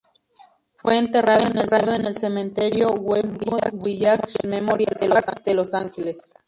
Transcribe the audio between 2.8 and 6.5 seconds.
Westwood Village Memorial Park de Los Ángeles.